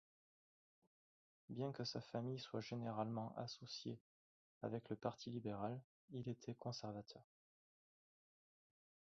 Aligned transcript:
Bien 1.49 1.71
que 1.71 1.83
sa 1.83 2.01
famille 2.01 2.39
soit 2.39 2.59
généralement 2.59 3.35
associée 3.37 3.99
avec 4.63 4.89
le 4.89 4.95
Parti 4.95 5.29
libéral, 5.29 5.79
il 6.09 6.27
était 6.27 6.55
conservateur. 6.55 7.21